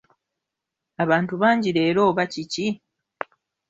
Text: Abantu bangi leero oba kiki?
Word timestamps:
Abantu 1.03 1.33
bangi 1.41 1.69
leero 1.77 2.01
oba 2.09 2.23
kiki? 2.31 2.67